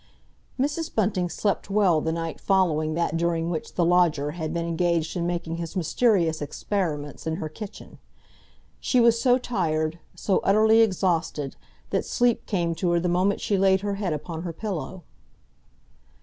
Mrs. 0.59 0.95
Bunting 0.95 1.29
slept 1.29 1.69
well 1.69 2.01
the 2.01 2.11
night 2.11 2.41
following 2.41 2.95
that 2.95 3.17
during 3.17 3.51
which 3.51 3.75
the 3.75 3.85
lodger 3.85 4.31
had 4.31 4.51
been 4.51 4.65
engaged 4.65 5.15
in 5.15 5.27
making 5.27 5.57
his 5.57 5.75
mysterious 5.75 6.41
experiments 6.41 7.27
in 7.27 7.35
her 7.35 7.47
kitchen. 7.47 7.99
She 8.79 8.99
was 8.99 9.21
so 9.21 9.37
tired, 9.37 9.99
so 10.15 10.39
utterly 10.39 10.81
exhausted, 10.81 11.55
that 11.91 12.03
sleep 12.03 12.47
came 12.47 12.73
to 12.81 12.89
her 12.89 12.99
the 12.99 13.09
moment 13.09 13.41
she 13.41 13.59
laid 13.59 13.81
her 13.81 13.93
head 13.93 14.11
upon 14.11 14.41
her 14.41 14.53
pillow. 14.53 15.03